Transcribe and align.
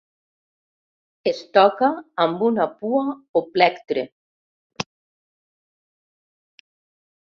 Es 1.31 1.41
toca 1.57 1.91
amb 2.25 2.41
una 2.49 2.67
pua 2.81 3.05
o 3.41 3.45
plectre. 3.53 4.09